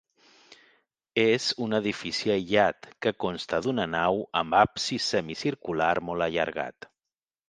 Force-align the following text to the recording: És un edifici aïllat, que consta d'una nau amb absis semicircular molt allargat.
És 1.23 1.49
un 1.65 1.75
edifici 1.79 2.31
aïllat, 2.35 2.87
que 3.05 3.13
consta 3.25 3.59
d'una 3.65 3.85
nau 3.97 4.23
amb 4.41 4.57
absis 4.61 5.11
semicircular 5.17 5.91
molt 6.09 6.27
allargat. 6.29 6.89